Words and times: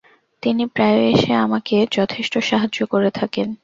তিনি 0.43 0.63
প্রায়ই 0.67 1.07
এসে 1.13 1.33
আমাকে 1.45 1.75
যথেষ্ট 1.91 2.33
সাহায্য 2.49 2.79
করে 2.85 3.09
থাকেন। 3.11 3.47